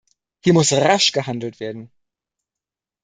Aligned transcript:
Hier 0.43 0.53
muss 0.53 0.73
rasch 0.73 1.11
gehandelt 1.11 1.59
werden. 1.59 1.91